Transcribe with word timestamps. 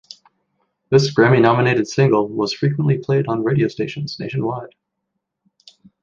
This 0.89 1.13
Grammy 1.13 1.39
nominated 1.39 1.87
single 1.87 2.27
was 2.27 2.55
frequently 2.55 2.97
played 2.97 3.27
on 3.27 3.43
radio 3.43 3.67
stations 3.67 4.17
nationwide. 4.19 4.73